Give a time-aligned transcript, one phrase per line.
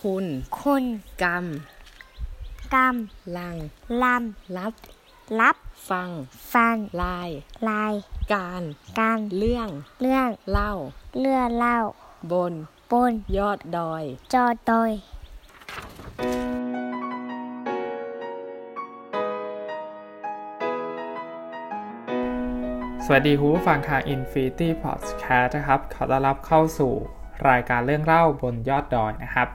[0.00, 0.26] คุณ
[0.60, 0.84] คุณ
[1.22, 1.44] กรรม
[2.74, 2.96] กรรม
[3.36, 3.56] ลัง
[4.02, 4.04] ล
[4.56, 5.56] รับำรับ
[5.90, 6.08] ฟัง
[6.54, 7.28] ฟัง ลาย
[7.68, 7.94] ลาย
[8.32, 8.62] การ
[8.98, 9.68] การ เรื่อง
[10.00, 10.72] เรื่อง เล่า
[11.18, 11.78] เลื่อเล่า
[12.32, 12.52] บน
[12.90, 14.90] บน ยอดดอย จอดอย
[23.04, 26.92] สวัสดีคุณผู้ฟังทาง Infinity Podcast นะครับ ขอต้อนรับเข้าสู่
[27.48, 29.48] รายการเรื่องเล่าบนยอดดอยนะครับ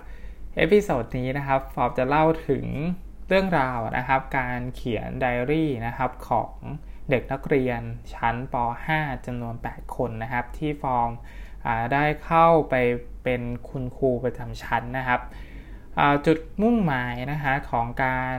[0.58, 2.66] episode นี้นะครับฟอร์มจะเล่าถึง
[3.28, 6.54] เรื่องราวนะครับการเขียนไดอารี่นะครับของ
[7.10, 7.82] เด็กนักเรียน
[8.14, 8.56] ชั้นป
[8.88, 11.10] .5 จำนวน 8 คนนะครับ ที่ฟอร์ม
[11.94, 12.76] ได้เข้าไป
[13.24, 15.22] เป็นคุณครูประจำชั้นนะครับ
[16.26, 18.38] จุดมุ่งหมายนะคะของการ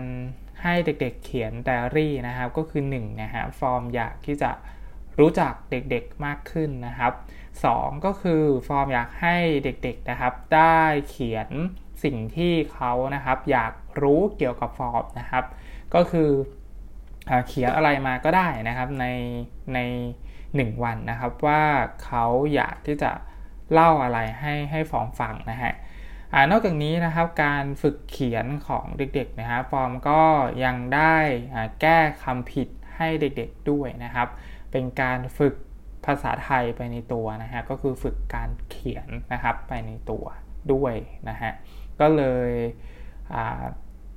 [0.62, 4.50] ให้เด็กๆเขียนไดอารี่นะครับ ก็คือ1นะฮะฟอร์มอยากที่จะ
[5.20, 7.12] รู้จักเด็กๆมากขึ้นนะครับ
[7.58, 11.50] 2 ก็คือฟอร์มอยากให้เด็กๆนะครับ ได้เขียน
[12.04, 15.44] สิ่งที่เขานะครับ อยากรู้เกี่ยวกับฟอร์มนะครับ
[15.94, 16.30] ก็คือ
[17.28, 19.06] อเขียนอะไรมาก็ได้นะครับใน
[19.74, 19.78] ใน
[20.34, 21.62] 1วันนะครับว่า
[22.04, 23.10] เขาอยากที่จะ
[23.72, 25.72] เล่าอะไรให้ให้ฟอร์มฟังนะฮะ
[26.32, 30.22] อนอกจากนี้นะครับการฝึกเขียนของเด็กๆนะฮะฟอร์มก็
[30.64, 31.16] ยังได้
[31.80, 34.28] แก้คำผิดให้เด็กๆด้วยนะครับ
[34.70, 35.54] เป็นการฝึก
[36.04, 40.24] ภาษาไทยไปในตัวนะฮะก็คือฝึกการเขียนนะครับไปในตัว
[40.72, 40.94] ด้วย
[41.28, 41.52] นะฮะ
[42.00, 42.50] ก็เลย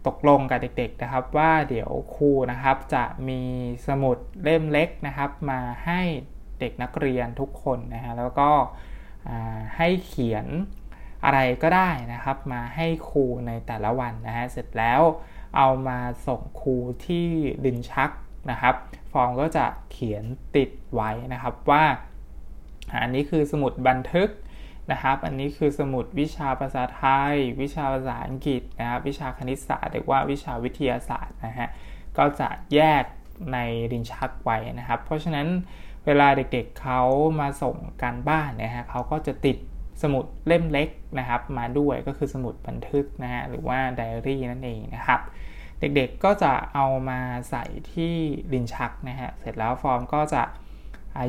[0.07, 3.41] ตกลงกับเด็กๆนะครับ ว่าเดี๋ยวครูนะครับจะมี
[3.87, 6.01] สมุดเล่มเล็กนะครับ มาให้
[6.59, 8.49] เด็กนักเรียนทุกคนนะฮะแล้วก็
[9.77, 10.47] ให้เขียน
[11.25, 15.01] อะไรก็ได้นะครับ มาให้ครูในแต่ละวันนะฮะเสร็จแล้ว
[15.57, 17.27] เอามาส่งครูที่
[17.65, 18.11] ดินชัก
[18.51, 18.75] นะครับ
[19.11, 20.23] ฟอร์มก็จะเขียน
[20.55, 21.83] ติดไว้นะครับว่า
[23.01, 24.29] อันนี้คือสมุดบันทึก
[24.91, 31.67] นะครับ อันนี้คือสมุดวิชาภาษาไทย วิชาภาษาอังกฤษนะครับ วิชาคณิตศาสตร์หรือว่าวิชาวิทยาศาสตร์นะฮะ
[32.17, 33.03] ก็จะแยก
[33.53, 33.57] ใน
[33.91, 35.47] ดินชักไว้นะครับ เพราะฉะนั้น
[36.05, 37.01] เวลาเด็กๆเขา
[37.39, 39.57] มาส่งการบ้านนะฮะเขาก็จะติด
[40.01, 40.89] สมุดเล่มเล็ก
[41.19, 45.21] นะครับ มาด้วยก็คือสมุดบันทึกนะฮะหรือว่าไดอารี่นั่นเองนะครับ
[45.79, 48.13] เด็กๆก็จะเอามาใส่ที่
[48.53, 50.43] ลิ้นชักนะฮะ เสร็จแล้วฟอร์มก็จะ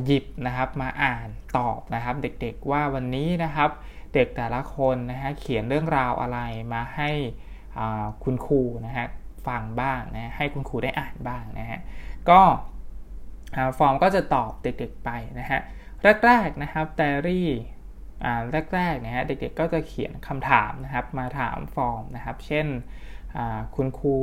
[0.05, 3.71] หยิบนะครับมาอ่านตอบนะครับ เด็กๆว่าวันนี้นะครับ
[4.15, 6.39] เด็กแต่ละคนนะฮะเขียนเรื่องราวอะไร
[6.73, 7.11] มาให้
[8.25, 9.07] คุณครูนะฮะ
[9.47, 11.81] ฟังบ้างนะให้คุณครูได้อ่านบ้างนะฮะ
[12.31, 12.41] ก็
[13.79, 15.11] ฟอร์มก็จะตอบเด็กๆไป
[15.41, 15.61] นะฮะ
[16.27, 17.51] แรกๆนะครับไดรี่
[18.75, 22.67] แรกๆนะฮะเด็กๆก็จะเขียนคำถามนะครับมาถามฟอร์มนะครับ เช่น
[23.75, 24.17] คุณครู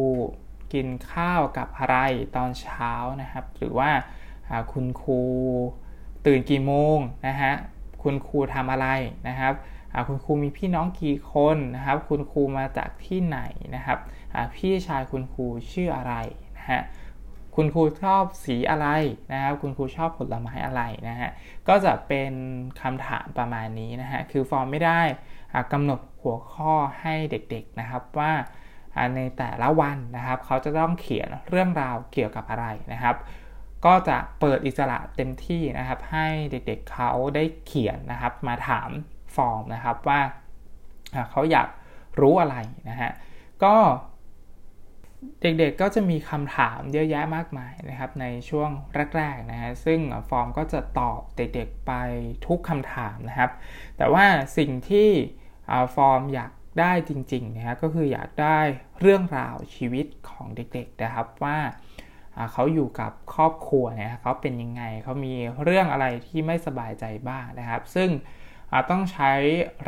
[0.74, 1.97] กินข้าวกับอะไร
[2.35, 3.91] ตอนเช้านะครับ หรือว่า
[4.74, 5.22] คุณครู
[6.25, 6.97] ตื่นกี่โมง
[7.28, 7.53] นะฮะ
[8.03, 8.88] คุณครูทำอะไร
[9.28, 9.53] นะครับ
[10.08, 13.40] คุณครูมีพี่น้องกี่คนนะครับ คุณครูมาจากที่ไหน
[13.75, 14.00] นะครับ
[14.56, 16.13] พี่ชายคุณครูชื่ออะไร
[16.58, 16.81] นะฮะ
[17.56, 18.88] คุณครูชอบสีอะไร
[19.31, 21.30] นะครับ คุณครูชอบผลไม้อะไรนะฮะ
[21.68, 22.31] ก็จะเป็น
[22.81, 25.02] คำถามประมาณนี้นะฮะคือฟอร์มไม่ได้
[25.53, 28.31] อ่ากำหนดหัวข้อให้เด็กๆนะครับว่า
[29.16, 33.16] ในแต่ละวันนะครับ เขาจะต้องเขียนเรื่องราวเกี่ยวกับอะไรนะครับ
[33.85, 38.89] ก็จะเปิดอิสระเต็มที่นะครับ ให้เด็กๆเเขาได้เขียนนะครับ มาถาม
[39.35, 40.21] ฟอร์มนะครับว่า
[41.31, 41.69] เขาอยาก
[42.21, 42.57] รู้อะไร
[42.89, 43.11] นะฮะ
[43.63, 43.75] ก็
[45.41, 48.69] เด็กๆก็จะมีคำถามเยอะแยะมากมายนะครับ ในช่วง
[49.17, 51.94] แรกๆนะฮะซึ่งฟอร์มก็จะตอบเด็กๆไป
[52.47, 53.51] ทุกคำถามนะครับ
[53.97, 54.25] แต่ว่า
[54.57, 55.09] สิ่งที่
[55.95, 58.59] ฟอร์มอยากได้จริงๆนะฮะก็คืออยากได้
[59.00, 61.93] เรื่องราวชีวิตของเด็กๆนะครับว่าอ่า
[62.51, 65.33] เขาอยู่กับครอบครัวเนี่ยเขาเป็นยังไงเขามี
[65.63, 68.09] เรื่องอะไรที่ไม่สบายใจบ้างนะครับ ซึ่ง
[68.89, 69.31] ต้องใช้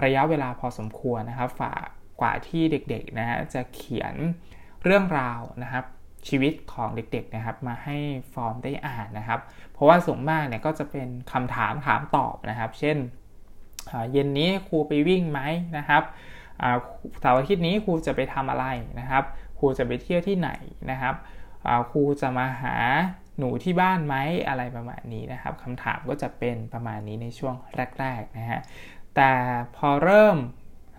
[0.04, 1.76] ระยะเวลาพอสมควรนะครับฝา
[2.22, 4.16] กว่าที่เด็กๆนะฮะจะเขียน
[4.84, 5.86] เรื่องราวนะครับ
[6.28, 7.98] ชีวิตของเด็กๆนะครับมาให้
[8.34, 9.40] ฟอร์มได้อ่านนะครับ
[9.74, 12.98] เพราะว่าส่วนมากเนี่ยก็จะเป็นคำถามถามตอบนะครับ เช่น
[14.12, 15.42] เย็นนี้ครูไปวิ่งไหม
[15.78, 16.04] นะครับ
[17.20, 18.66] เสาร์อาทิตย์นี้ครูจะไปทำอะไร
[19.00, 19.24] นะครับ
[19.60, 20.52] ครูจะไปเที่ยวที่ไหน
[20.92, 21.16] นะครับ
[21.92, 22.76] ครูจะมาหา
[23.38, 24.16] หนูที่บ้านไหม
[24.48, 27.56] อะไรประมาณนี้นะครับคำถามก็จะเป็นประมาณนี้ในช่วง
[28.00, 28.62] แรกๆนะฮะ
[29.16, 29.32] แต่
[29.76, 30.38] พอเริ่ม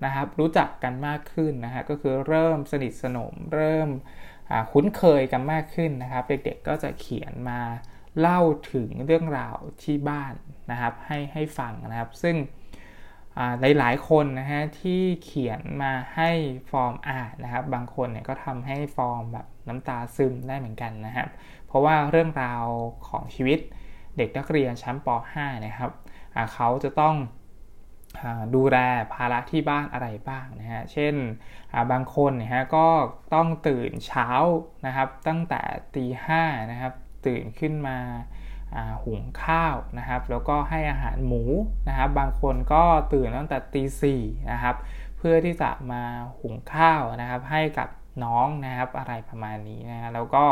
[0.05, 3.89] นะครับรู้จักกันมากขึ้นนะฮะก็คือเริ่มสนิทสนมเริ่ม
[4.73, 7.61] คุ้นเคยกันมากขึ้นนะครับ เด็กๆก็จะเขียนมา
[8.21, 8.41] เล่า
[8.73, 10.35] ถึงเรื่องราวที่บ้าน
[10.71, 12.37] นะครับให้ให้ฟังนะครับ ซึ่ง
[13.61, 16.31] หลายๆคนนะฮะที่เขียนมาให้
[16.71, 21.29] ฟอร์มอ่านนะครับ บางคนเนี่ยก็ทำให้ฟอร์มแบบ น้ำตาซึมได้เหมือนกันนะครับ
[21.67, 22.65] เพราะว่าเรื่องราว
[23.09, 23.59] ของชีวิต
[24.17, 25.91] เด็กนักเรียนชั้นป .5 นะครับ
[26.53, 27.17] เขาจะต้อง
[28.55, 28.77] ดูแล
[29.13, 31.15] ภาระที่บ้านอะไรบ้างนะฮะ เช่น
[31.93, 32.87] บางคนนี่ยฮะก็
[33.35, 34.29] ต้องตื่นเช้า
[34.87, 35.63] นะครับตั้งแต่
[35.95, 36.93] ตีห้านะครับ
[37.27, 37.99] ตื่นขึ้นมา
[39.05, 41.43] หุงข้าวนะครับ แล้วก็ให้อาหารหมู
[41.89, 44.23] นะครับ บางคนก็ตื่นตั้งแต่ตีสี่
[44.53, 44.77] นะครับ
[45.17, 46.03] เพื่อที่จะมา
[46.41, 47.89] หุงข้าวนะครับให้กับ
[48.25, 50.45] น้องนะครับอะไรประมาณนี้นะแล้วก็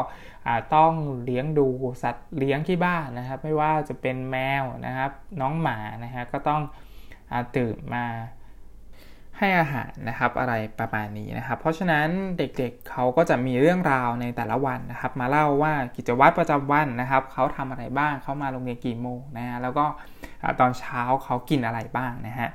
[0.75, 0.93] ต้อง
[1.25, 1.69] เลี้ยงดู
[2.03, 6.63] สัตว์เลี้ยงที่บ้านนะครับ ไม่ว่าจะเป็นแมวนะครับ น้องหมานะฮะก็ต้อง
[7.57, 8.05] ตื่นมา
[9.39, 12.09] ให้อาหารนะครับอะไรประมาณนี้นะครับ เพราะฉะนั้น
[12.39, 19.85] เด็กๆเเขาก็จะมีเรื่องราวในแต่ละวันนะครับ มาเล่าว่ากิจวัตรประจำวันนะครับเขาทำอะไรบ้างเขามาโรงเรียนกี่โมงนะฮะแล้วก็
[20.61, 22.51] ตอนเช้าเขากินอะไรบ้างนะฮะ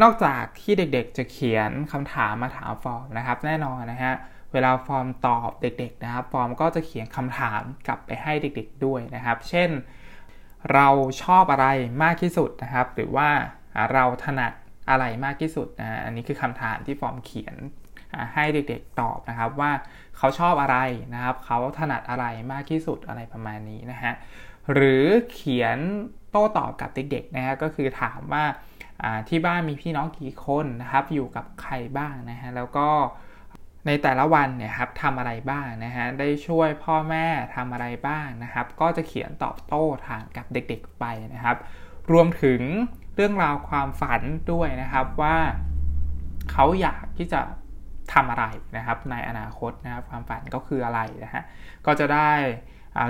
[0.00, 4.14] นอกจากที่เด็กๆจะเขียนคำถามมาถามฟอร์มนะครับ แน่นอนนะฮะ
[4.52, 9.70] เวลาฟอร์มตอบเด็กๆนะครับฟอร์มก็จะเขียนคำถามกลับไปให้เด็กๆด้วยนะครับ เช่น
[10.72, 10.88] เรา
[11.22, 11.66] ชอบอะไร
[12.02, 13.28] มากที่สุดนะครับ หรือว่า
[13.92, 14.52] เราถนัด
[14.90, 17.56] อะไรมากที่สุดนะอันนี้คือคำถามที่ฟอร์มเขียน
[18.34, 19.72] ให้เด็กๆตอบนะครับว่า
[20.16, 20.78] เขาชอบอะไร
[21.14, 24.12] นะครับ เขาถนัดอะไรมากที่สุดอะไรประมาณนี้นะฮะ
[24.74, 25.78] หรือเขียน
[26.30, 28.44] โต้ตอบกับเด็กๆนะฮะก็คือถามว่า
[29.28, 32.88] ที่บ้านมีพี่น้องกี่คนนะครับอยู่กับใครบ้างนะฮะแล้วก็
[33.86, 37.26] ในแต่ละวันเนี่ยครับทำอะไรบ้างนะฮะได้ช่วยพ่อแม่
[37.56, 41.04] ทำอะไรบ้างนะครับ ก็จะเขียนตอบโต้ถามกับเด็กๆไป
[41.34, 41.56] นะครับ
[42.12, 42.60] รวมถึง
[43.16, 44.22] เรื่องราวความฝัน
[44.52, 45.36] ด้วยนะครับว่า
[46.52, 47.40] เขาอยากที่จะ
[48.12, 48.44] ทำอะไร
[48.76, 51.42] นะครับ ในอนาคตนะครับความฝันก็คืออะไรนะฮะ
[51.86, 52.30] ก็จะได้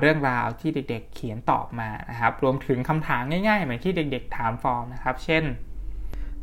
[0.01, 5.45] เรื่องราวที่เด็กๆเขียนตอบมานะครับ รวมถึงคำถามง่ายๆเหมือนที่เด็กๆถามฟอร์มนะครับ เช่น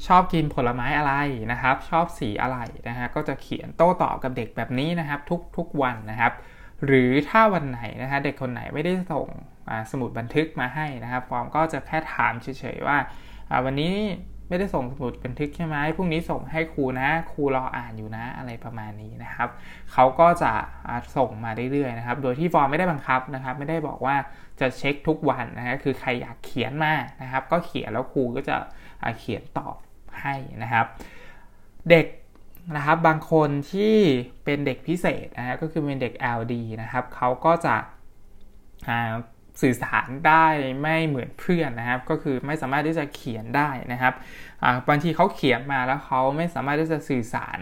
[0.08, 1.14] ชอบกินผลไม้อะไร
[1.52, 2.58] นะครับ ชอบสีอะไร
[2.90, 5.20] นะฮะก็จะเขียนโต้ตอบกับเด็กแบบนี้นะครับ
[5.58, 6.34] ทุกๆวันนะครับ
[6.86, 9.28] หรือถ้าวันไหนนะฮะเด็กคนไหนไม่ได้ส่ง
[9.92, 12.98] สมุดบันทึกมาให้นะครับฟอร์มก็จะแค่ถามเฉยๆว่า
[13.66, 13.96] วันนี้
[14.50, 19.50] ไม่ได้ส่งสมุดบันทึกใช่ไหมพรุ่งนี้ส่งให้ครูนะ ครูรออ่านอยู่นะอะไรประมาณนี้นะครับ
[19.94, 20.52] เขาก็จะ
[21.18, 24.16] ส่งมาเรื่อยๆนะครับ โดยที่ฟอร์มไม่ได้บังคับนะครับ ไม่ได้บอกว่า
[24.60, 28.56] จะเช็คทุกวันนะฮะคือใครอยากเขียนมานะครับ ก็เขียนแล้วครูก็จะ
[29.20, 29.76] เขียนตอบ
[30.22, 30.86] ให้นะครับ
[31.90, 32.06] เด็ก
[32.76, 33.96] นะครับบางคนที่
[34.44, 37.76] เป็นเด็กพิเศษนะก็คือเป็นเด็ก LD นะครับเขาก็จะ
[39.62, 40.46] สื่อสารได้
[40.82, 44.14] ไม่เหมือนเพื่อนนะครับ ก็คือไม่สามารถที่จะเขียนได้นะครับ
[44.88, 47.60] บางทีเขาเขียนมาแล้วเขาไม่สามารถที่จะสื่อสาร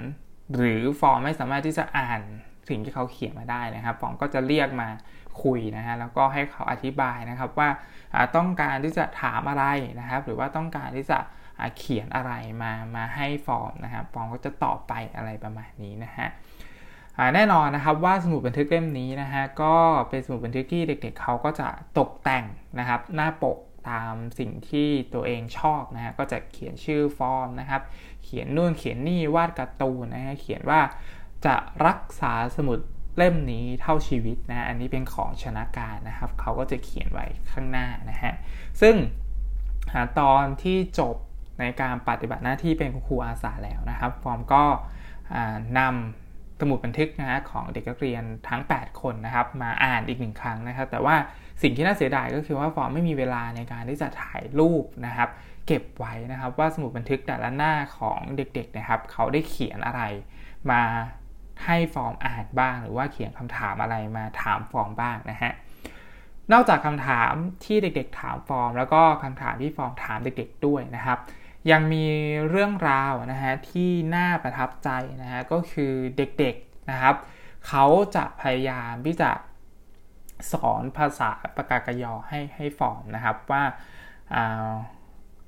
[0.55, 2.21] หรือฟอร์มไม่สามารถที่จะอ่าน
[2.69, 4.89] สิ่งที่เขาเขียนมาได้นะครับฟอร์มก็จะเรียกมา
[5.43, 7.69] คุยนะฮะแล้วก็ให้เขาอธิบายนะครับว่า
[8.35, 9.65] ต้องการที่จะถามอะไร
[9.99, 11.19] นะครับ หรือว่าต้องการที่จะ
[11.77, 12.33] เขียนอะไร
[12.63, 16.27] มามาให้ฟอร์มนะครับฟอร์มก็จะตอบไปอะไรประมาณนี้นะฮะ
[17.35, 19.75] แน่นอนนะครับว่าสมุดบันทึกเล่มนี้นะฮะก็
[20.09, 21.67] เป็นสมุดบันทึกที่เด็กๆเเขาก็จะ
[21.99, 22.45] ตกแต่ง
[22.79, 23.57] นะครับ หน้าปก
[23.89, 27.81] ตามสิ่งที่ตัวเองชอบนะฮะก็จะเขียนชื่อฟอร์มนะครับ
[28.23, 30.81] เขียนนู่นเขียนนี่วาดการ์ตูนนะฮะเขียนว่า
[31.45, 31.55] จะ
[31.87, 32.79] รักษาสมุด
[33.17, 38.33] เล่มนี้เท่าชีวิตนะอันนี้เป็นของชนะการนะครับเขาก็จะเขียนไว้ข้างหน้านะฮะ
[38.81, 38.95] ซึ่ง
[40.19, 41.15] ตอนที่จบ
[41.59, 44.63] ในการปฏิบัติหน้าที่เป็นครูอาสาแล้วนะครับ ฟอร์มก็
[45.79, 51.15] นำสมุดบันทึกนะฮะของเด็กนักเรียนทั้ง 8 คนนะครับ มาอ่านอีกหนึ่งครั้งนะครับ แต่ว่า
[51.61, 55.29] สิ่งที่น่าเสียดายก็คือว่าฟอร์มไม่มีเวลาในการที่จะถ่ายรูปนะครับ
[55.67, 60.01] เก็บไว้นะครับว่าสมุดบันทึกแต่ละหน้าของเด็กๆนะครับ เขาได้เขียนอะไร
[60.71, 60.81] มา
[61.65, 65.53] ให้ฟอร์มอ่านบ้าง หรือว่าเขียนคำถามอะไรมาถามฟอร์มบ้างนะฮะ
[66.51, 67.31] นอกจากคำถาม
[67.65, 71.19] ที่เด็กๆถามฟอร์ม แล้วก็คำถามที่ฟอร์มถามเด็กๆด้วยนะครับ
[71.71, 72.05] ยังมี
[72.49, 74.89] เรื่องราวนะฮะที่น่าประทับใจ
[75.21, 77.15] นะฮะก็คือเด็กๆนะครับ
[77.67, 77.85] เขา
[78.15, 79.31] จะพยายามที่จะ
[80.51, 83.63] สอนภาษาปกาเกอะญอให้ให้ฟอร์มนะครับว่า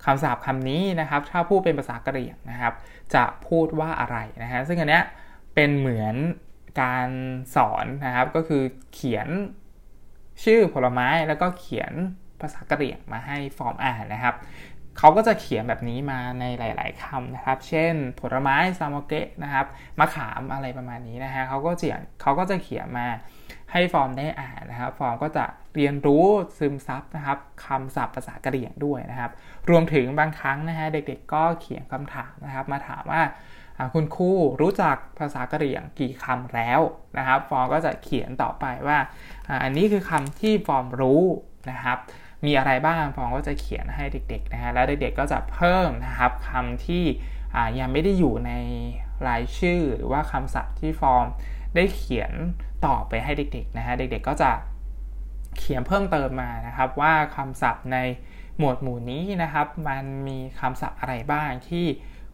[0.03, 2.73] คำศัพท์คำนี้นะครับ ถ้าพูดเป็นภาษากะเหรี่ยงนะครับ
[3.15, 5.03] จะพูดว่าอะไรนะฮะซึ่งอันเนี้ย
[5.55, 6.15] เป็นเหมือน
[6.81, 7.09] การ
[7.55, 8.63] สอนนะครับก็คือ
[8.93, 9.27] เขียน
[10.43, 11.93] ชื่อผลไม้แล้วก็เขียน
[12.41, 14.35] ภาษากะเหรี่ยงมาให้ฟอร์มอ่านนะครับ
[14.99, 19.65] เขาก็จะเขียนแบบนี้มาในหลาย ๆคำนะครับ เช่น ผลไม้ซามเกะนะครับ
[19.99, 23.07] มะขามอะไรประมาณนี้นะฮะเขาก็เขียนเขาก็จะเขียนมา
[23.71, 26.25] ให้ฟอร์มได้อ่านนะครับ ฟอร์มก็จะเรียนรู้
[26.57, 29.31] ซึมซับนะครับคำศัพท์ภาษากะเหรี่ยงด้วยนะครับ
[29.69, 33.21] รวมถึงบางครั้งนะฮะเด็ก ๆ ก็เขียนคำถามนะครับ มาถามว่า
[33.93, 34.29] คุณครู
[34.61, 36.81] รู้จักภาษากะเหรี่ยงกี่คำแล้ว
[37.17, 38.97] นะครับ ฟอร์มก็จะเขียนต่อไปว่า
[39.63, 41.23] อันนี้คือคำที่ฟอร์มรู้
[41.71, 41.97] นะครับ
[42.45, 47.03] มีอะไรบ้างฟองก็จะเขียนให้เด็กๆนะฮะแล้วเด็กๆก็จะเพิ่มนะครับคำที่
[47.79, 48.51] ยังไม่ได้อยู่ใน
[49.27, 51.27] รายชื่อ หรือว่าคำศัพท์ที่ฟอร์ม
[51.75, 52.31] ได้เขียน
[52.85, 54.51] ต่อไปให้เด็กๆนะฮะเด็กๆก็จะ
[55.57, 57.97] เขียนเพิ่มเติมมานะครับว่าคำศัพท์ใน
[58.57, 61.85] หมวดหมู่นี้นะครับ มันมีคำศัพท์อะไรบ้างที่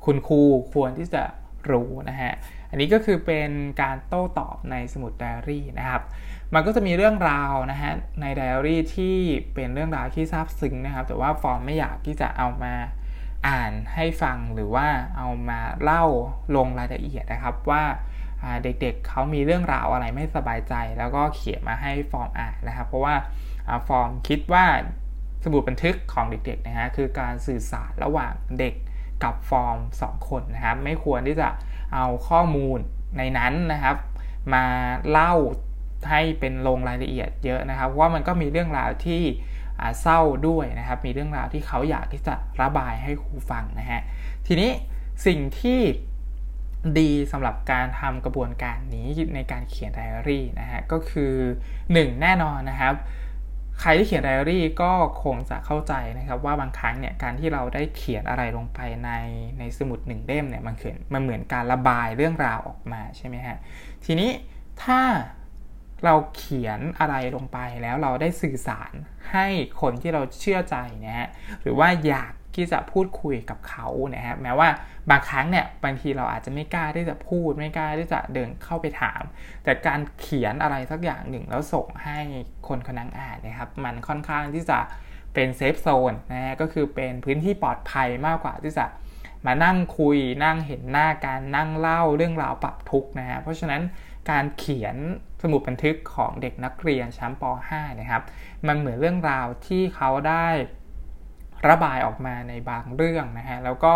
[0.05, 0.41] คุณครู
[0.73, 1.23] ควรที่จะ
[1.71, 2.33] รู้นะฮะ
[2.75, 3.51] อันนี้ก็คือเป็น
[3.81, 6.01] การโต้ตอบในสมุดไดอารี่นะครับ
[6.53, 7.91] มันก็จะมีเรื่องราวนะฮะ
[8.21, 9.17] ในไดอารี่ที่
[9.53, 12.73] เป็นเรื่องราวที่ซาบซึ้งนะครับ แต่ว่าฟอร์มไม่อยากที่จะเอามา
[13.47, 16.03] อ่านให้ฟังหรือว่าเอามาเล่า
[16.55, 17.83] ลงรายละเอียดนะครับว่า
[18.63, 23.15] เด็กๆเเขามีเรื่องราวอะไรไม่สบายใจ แล้วก็เขียนมาให้ฟอร์มอ่านนะครับ เพราะว่า
[23.87, 24.65] ฟอร์มคิดว่า
[25.43, 28.73] สมุดบันทึกของเด็กๆนะฮะคือการสื่อสารระหว่างเด็ก
[29.23, 31.49] กับฟอร์ม 2 คนนะครับไม่ควรที่จะ
[31.93, 32.79] เอาข้อมูล
[33.17, 33.97] ในนั้นนะครับ
[34.53, 34.65] มา
[35.09, 35.33] เล่า
[36.09, 39.21] ให้เป็นลงรายละเอียดเยอะนะครับ ว่ามันก็มีเรื่องราวที่
[40.01, 44.01] เศร้าด้วยนะครับ มีเรื่องราวที่เขาอยากที่จะระบายให้ครูฟังนะฮะ
[44.47, 44.69] ทีนี้
[45.25, 45.79] สิ่งที่
[46.99, 51.33] ดีสำหรับการทำกระบวนการนี้ในการเขียนไดอารี่นะฮะก็คือ
[51.79, 52.95] 1 แน่นอนนะครับ
[53.81, 54.91] ใครที่เขียนไดอารี่ก็
[55.23, 59.11] คงจะเข้าใจนะครับว่าบางครั้งเนี่ยการที่เราได้เขียนอะไรลงไปใน
[59.59, 63.57] ในสมุดหนึ่งเล่มเนี่ยมันเขียนมันเหมือนการระบายเรื่องราวออกมาใช่ไหมฮะ
[64.05, 64.29] ทีนี้
[64.83, 65.01] ถ้า
[66.05, 68.93] เราเขียนอะไรลงไปแล้วเราได้สื่อสาร
[69.31, 69.47] ให้
[69.81, 71.27] คนที่เราเชื่อใจนะฮะ
[71.61, 74.69] หรือว่าอยาก ที่จะพูดคุยกับเขานะฮะแม้ว่า
[75.09, 79.21] บางครั้งเนี่ยบางทีเราอาจจะไม่กล้าที่จะพูด ไม่กล้าที่จะเดินเข้าไปถาม
[79.63, 82.19] แต่การเขียนอะไรสักอย่างหนึ่งแล้วส่งให้
[82.67, 84.79] คนคนนั้นอ่านนะครับ มันค่อนข้างที่จะ
[85.33, 88.85] เป็นเซฟโซนนะฮะก็คือเป็นพื้นที่ปลอดภัยมากกว่าที่จะ
[89.45, 93.81] มานั่งคุยนั่งเห็นหน้าการนั่งเล่าเรื่องราวปรับทุกนะฮะเพราะฉะนั้น
[94.31, 94.95] การเขียน
[95.41, 98.23] สมุดบันทึกของเด็กนักเรียนชั้นป .5 นะครับ
[98.67, 100.47] มันเหมือนเรื่องราวที่เขาได้
[101.69, 103.95] ระบายออกมาในบางเรื่องนะฮะแล้วก็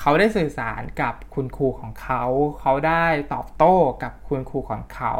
[0.00, 2.22] เขาได้สื่อสารกับคุณครูของเขา
[2.60, 5.14] เขาได้ตอบโต้กับคุณครูของเขา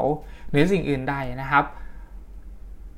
[0.51, 1.65] หรือสิ่งอื่นใดนะครับ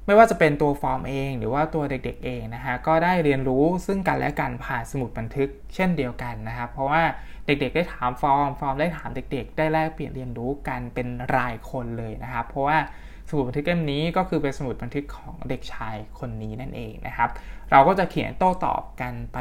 [0.06, 7.02] ไม่ว่าจะเป็นตัวฟอร์มเอง หรือว่าตัวเด็กๆเองนะฮะก็ได้เรียนรู้ซึ่งกันและกันผ่านสมุดบันทึกเช่นเดียวกันนะครับ เพราะว่า
[7.46, 12.78] เด็กๆได้ถามฟอร์มฟอร์มได้ถามเด็ก ๆ ได้แลกเปลี่ยนเรียนรู้กันเป็นรายคนเลยนะครับ เพราะว่า
[13.28, 17.30] สมุดบันทึกเล่มนี้ก็คือเป็นสมุดบันทึกของเด็กชายคนนี้นั่นเองนะครับ
[17.70, 19.38] เราก็จะเขียนโต้ตอบกันไป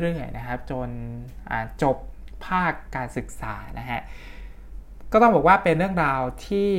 [0.00, 0.88] เรื่อยๆนะครับ จน
[1.82, 1.96] จบ
[2.46, 4.00] ภาคการศึกษานะฮะ
[5.12, 6.70] ก็ต้องบอกว่าเป็นเรื่องราวที่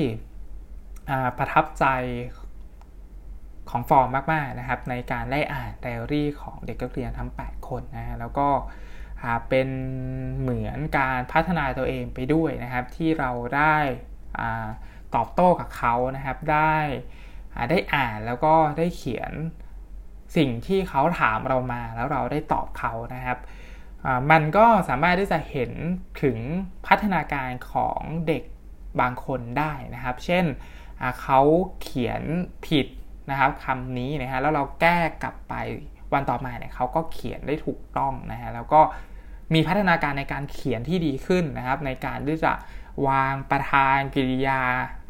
[1.38, 1.86] ประทับใจ
[3.69, 8.50] ของฟอร์มมากๆนะครับ ในการได้อ่านไดอารี่ของเด็กนักเรียนทั้ง 8 คนนะฮะแล้วก็
[9.50, 9.69] เป็น
[10.39, 13.77] เหมือนการพัฒนาตัวเองไปด้วยนะครับ ที่เราได้
[15.15, 16.75] ตอบโต้กับเขานะครับ ได้
[17.70, 19.32] ได้อ่านแล้วก็ได้เขียน
[20.36, 23.39] สิ่งที่เขาถามเรามาแล้วเราได้ตอบเขานะครับ
[24.32, 25.72] มันก็สามารถที่จะเห็น
[26.22, 26.38] ถึง
[26.88, 28.43] พัฒนาการของเด็ก
[29.01, 30.46] บางคนได้นะครับ เช่น
[31.22, 31.39] เขา
[31.82, 32.22] เขียน
[32.67, 32.88] ผิด
[33.29, 35.53] นะครับคำนี้นะฮะแล้วเราแก้กลับไป
[36.13, 38.82] วันต่อมาเนี่ยเขาก็เขียนได้ถูกต้องนะฮะแล้วก็
[39.53, 42.53] มีพัฒนาการในการเขียนที่ดีขึ้นนะครับ ในการที่จะ
[43.08, 44.62] วางประธานกริยา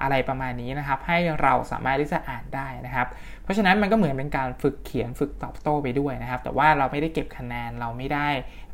[0.02, 3.08] อะไรประมาณนี้นะครับ ให้เราสามารถที่จะอ่านได้นะครับ
[3.44, 8.28] เพราะฉะนั้นมันก็เหมือนเป็นการฝึกเขียนฝึกตอบโต้ไปด้วยนะครับ แต่ว่าเราไม่ได้เก็บคะแนนเราไม่ได้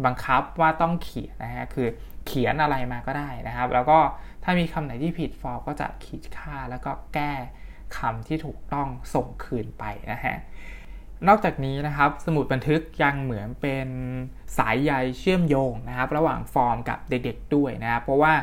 [0.05, 1.87] บังคับว่าต้องเขียนนะฮะคือ
[2.27, 3.99] เขียนอะไรมาก็ได้นะครับ แล้วก็
[4.43, 7.33] ถ้ามีคำไหนที่ผิดฟอร์ก็จะขีดค่าแล้วก็แก้
[7.97, 10.35] คำที่ถูกต้องส่งคืนไปนะฮะ
[11.27, 13.87] นอกจากนี้นะครับสมุดบันทึกยังเหมือนเป็น
[14.57, 18.33] สายใยเชื่อมโยงนะครับ ระหว่างฟอร์มกับเด็กๆด้วยนะครับ เพราะว่า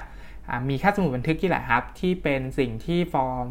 [0.69, 3.49] มีค่าสมุดบันทึกที่แหละครับ ที่เป็นสิ่งที่ฟอร์ม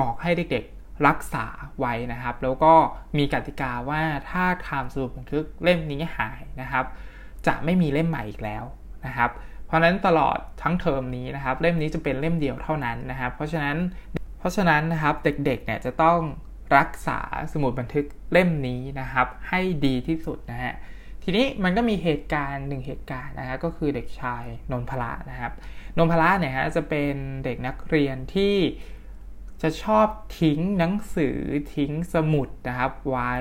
[0.00, 1.46] บอกให้เด็กๆรักษา
[1.78, 2.72] ไว้นะครับ แล้วก็
[3.18, 6.84] มีกติกาว่าถ้าทำสมุดบันทึกเล่มนี้หายนะครับ
[7.46, 8.64] จะไม่มีเล่มใหม่อีกแล้ว
[9.06, 9.30] นะครับ
[9.66, 13.76] เพราะฉะนั้นตลอดทั้งเทอมนี้นะครับ เล่มนี้จะเป็นเล่มเดียวเท่านั้นนะครับ เพราะฉะนั้น
[14.38, 16.20] เพราะฉะนั้นนะครับเด็กๆเนี่ยจะต้อง
[16.78, 17.20] รักษา
[17.52, 20.74] สมุดบันทึกเล่มนี้นะครับ ให้ดีที่สุดนะฮะ
[21.22, 25.52] ทีนี้มันก็มีเหตุการณ์หนึ่งเหตุการณ์นะฮะก็คือเด็กชายนนพละนะครับ
[25.96, 28.56] นนพละเนี่ยฮะจะเป็นเด็กนักเรียนที่
[29.62, 30.08] จะชอบ
[30.40, 31.38] ทิ้งหนังสือ
[31.74, 33.34] ทิ้งสมุดนะครับ ไว้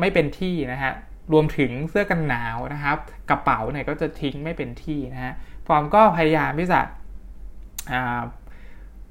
[0.00, 0.92] ไม่เป็นที่นะฮะ
[1.32, 2.98] รวมถึงเสื้อกันหนาวนะครับ
[3.30, 5.32] กระเป๋าเนี่ยก็จะทิ้งไม่เป็นที่นะฮะ
[5.66, 6.80] ฟอร์มก็พยายามที่จะ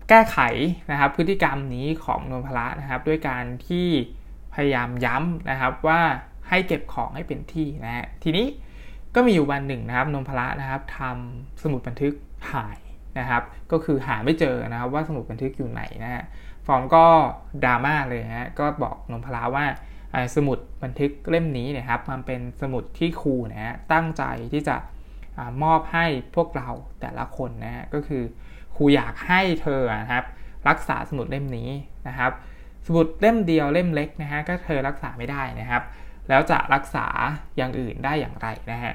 [0.10, 0.38] แก้ไข
[0.92, 3.88] นะครับ พฤติกรรมนี้ของนนพละนะครับ ด้วยการที่
[4.54, 6.02] พยายามย้ำนะครับว่า
[6.50, 8.46] ให้เก็บของให้เป็นที่นะฮะทีนี้
[9.16, 12.14] ก็มีอยู่วันหนึ่งนะครับนนพละนะครับทำสมุดบันทึก
[12.54, 12.80] หาย
[13.20, 16.24] นะครับ ก็คือหาไม่เจอนะครับว่าสมุดบันทึกอยู่ไหนนะฮะ
[16.68, 17.06] ฟอร์มก็
[17.64, 19.66] ดราม่าเลยฮะก็บอกนนพละว่า
[20.36, 24.76] สมุดบันทึกเล่มนี้นะครับ มันเป็นสมุดที่ครูนะฮะตั้งใจที่จะ
[25.64, 26.06] มอบให้
[26.36, 26.70] พวกเรา
[27.02, 28.24] แต่ละคนนะฮะก็คือ
[28.76, 30.24] ครูอยากให้เธอนะครับ
[30.70, 31.70] รักษาสมุดเล่มนี้
[32.08, 32.32] นะครับ
[32.88, 35.84] สมุดเล่มเดียวเล่มเล็กนะฮะก็เธอรักษาไม่ได้นะครับ
[36.30, 37.08] แล้วจะรักษา
[37.58, 38.94] อย่างอื่นได้อย่างไรนะฮะ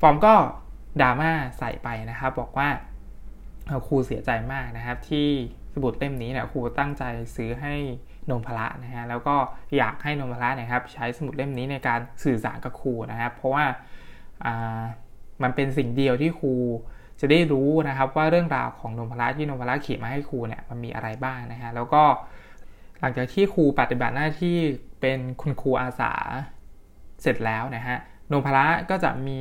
[0.00, 0.34] ฟอร์มก็
[1.00, 2.68] ดราม่าใส่ไปนะครับบอกว่า
[3.86, 5.28] ครูเสียใจมากนะครับ ที่
[5.74, 7.02] สมุดเล่มนี้เนี่ยครูตั้งใจ
[7.36, 7.74] ซื้อให้
[8.30, 9.36] นมพละนะฮะแล้วก็
[9.76, 13.64] อยากให้นมพละนะครับ ใช้สมุดเล่มนี้ในการสื่อสารกับครูนะครับ เพราะว่า
[15.42, 16.54] มันเป็นสิ่งเดียวที่ครู
[17.20, 22.02] จะได้รู้นะครับว่าเรื่องราวของนมพละที่นมพละเขียนมาให้ครูเนี่ยมันมีอะไรบ้างนะฮะแล้วก็
[23.00, 24.56] หลังจากที่ครูปฏิบัติหน้าที่
[25.00, 26.12] เป็นคุณครูอาสา
[27.22, 27.96] เสร็จแล้วนะฮะ
[28.28, 29.40] โนมพละก็จะมี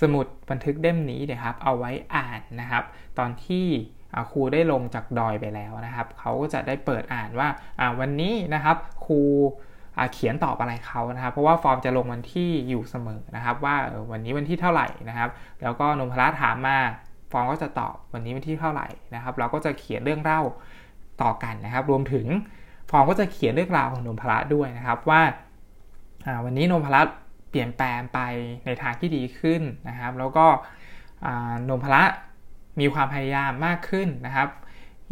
[0.00, 2.84] สมุดบันทึกเล่มนี้นะครับ เอาไว้อ่านนะครับ
[3.18, 3.66] ตอนที่
[4.30, 7.48] ครูได้ลงจากดอยไปแล้วนะครับ เขาก็จะได้เปิดอ่านว่า
[8.00, 9.20] วันนี้นะครับครู
[10.12, 13.76] เขียนตอบอะไรเขานะครับ เพราะว่าฟอร์มจะลงวันที่อยู่เสมอนะครับ ว่า
[14.12, 15.28] วันนี้วันที่เท่าไหร่นะครับ
[15.62, 16.78] แล้วก็นมพละถามมา
[17.32, 20.40] ฟอร์มก็จะตอบวันนี้วันที่เท่าไหร่นะครับ เราก็จะเขียนเรื่องเล่า
[21.22, 22.26] ต่อกันนะครับ รวมถึง
[22.90, 25.20] ฟอร์มก็จะเขียนเรื่องราวของนมพละด้วยนะครับว่า
[26.44, 27.00] วันนี้นมพละ
[27.50, 28.18] เปลี่ยนแปลงไป
[28.66, 30.46] ในทางที่ดีขึ้นนะครับ แล้วก็
[31.68, 32.02] นมพละ
[32.80, 34.48] มีความพยายามมากขึ้นนะครับ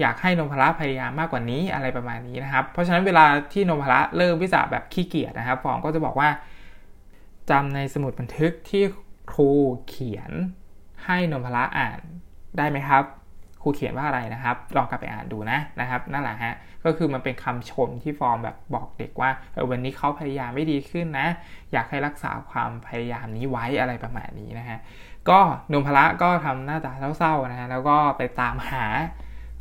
[0.01, 6.29] อยากให้นมพละพยายามมากกว่านี้อะไรประมาณนี้นะครับ เพราะฉะนั้นเวลาที่นมพละเริ่มวิสาแบบขี้เกียจนะครับฟองก็จะบอกว่า
[7.51, 8.85] จำในสมุดบันทึกที่
[9.31, 9.51] ครู
[9.89, 10.33] เขียน
[11.05, 12.01] ให้นมพละอ่าน
[12.59, 13.05] ได้ไหมครับ
[13.65, 16.55] ครูเขียนว่าอะไรนะครับลองกลับไปอ่านดูนะนะครับนั่นแหละฮะ
[16.85, 21.27] ก็คือมันเป็นคำชมที่ฟอร์มแบบบอกเด็กว่าเออวันนี้เขาพยายามไม่ดีขึ้นนะ
[21.73, 24.79] อยากให้รักษาความพยายามนี้ไว้อะไรประมาณนี้นะฮะ
[25.31, 25.41] ก็
[25.73, 28.87] นมพละก็ทำหน้าตาเศร้าๆนะฮะแล้วก็ไปตามหา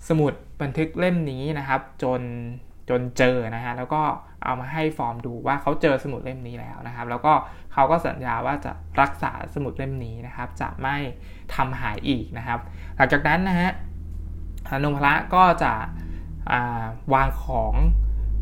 [0.07, 2.21] สมุดบันทึกเล่มนี้นะครับ จน
[2.89, 4.01] จนเจอนะฮะแล้วก็
[4.43, 7.33] เอามาให้ฟอร์มดูว่าเขาเจอสมุดเล่มนี้แล้วนะครับ แล้วก็
[7.73, 10.97] เขาก็สัญญาว่าจะรักษาสมุดเล่มนี้นะครับ จะไม่
[11.55, 12.59] ทำหายอีกนะครับ
[12.95, 13.69] หลังจากนั้นนะฮะ
[14.83, 15.73] นมพละก็จะ
[17.13, 17.73] วางของ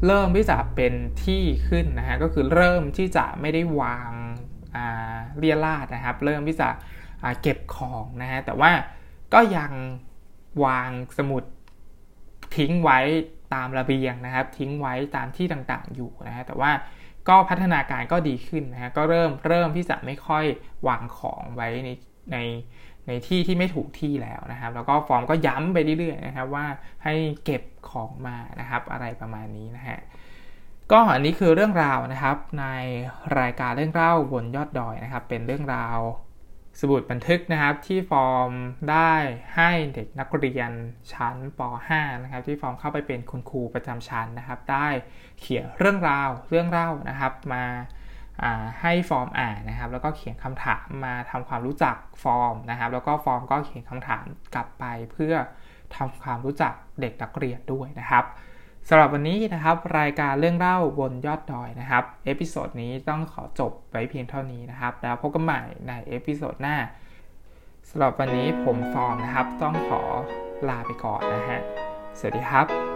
[0.08, 4.12] เริ่มที่จะเป็นที่ขึ้นนะฮะก็คือเริ่มที่จะไม่ได้วาง
[5.40, 6.70] เรียราดนะครับ เริ่มที่จะ
[7.42, 8.72] เก็บของนะฮะแต่ว่า
[9.34, 9.72] ก็ยัง
[10.66, 11.44] วางสมุด
[12.56, 13.00] ทิ้งไว้
[13.54, 16.72] ตามระเบียงนะครับ ทิ้งไว้ตามที่ต่างๆอยู่นะฮะแต่ว่า
[17.30, 20.46] ก็พัฒนาการก็ดีขึ้นนะฮะก็เริ่มเริ่มที่จะไม่ค่อย
[20.88, 21.90] วางของไว้ใน
[22.34, 22.38] ใน
[23.08, 26.66] ในที่ที่ไม่ถูกที่แล้วนะครับ แล้วก็ฟอร์มก็ย้ำไปเรื่อยๆนะครับว่า
[27.04, 27.14] ให้
[27.46, 30.00] เก็บของมานะครับอะไรประมาณนี้นะฮะ
[30.92, 32.66] ก็อันนี้คือเรื่องราวนะครับ ใน
[33.40, 36.00] รายการเรื่องเล่าบนยอดดอยนะครับ เป็นเรื่องราว
[36.80, 38.50] สมุดบันทึกนะครับ ที่ฟอร์ม
[38.92, 39.14] ได้
[39.56, 40.72] ให้เด็กนักเรียน
[41.14, 41.60] ชั้นป
[41.90, 44.88] .5 นะครับ ที่ฟอร์มเข้าไปเป็นคุณครูประจำชั้นนะครับ ได้
[45.40, 47.64] เขียนเรื่องราวเรื่องเล่านะครับ มา
[48.82, 54.24] ให้ฟอร์มอ่านนะครับ แล้วก็เขียนคำถามมาทำความรู้จักฟอร์มนะครับ แล้วก็ฟอร์มก็เขียนคำถาม
[54.56, 55.34] กลับไปเพื่อ
[55.96, 58.24] ทำความรู้จักเด็กนักเรียนด้วยนะครับ
[58.90, 66.78] สำหรับวันนี้นะครับ รายการเรื่องเล่าบนยอดดอยนะครับ episode นี้ต้องขอจบไว้เพียงเท่านี้นะครับ แล้วพบกันใหม่ใน episode หน้า
[67.90, 70.02] สำหรับวันนี้ผมฟอร์มนะครับ ต้องขอ
[70.70, 71.60] ลาไปก่อนนะฮะ
[72.18, 72.91] สวัสดีครับ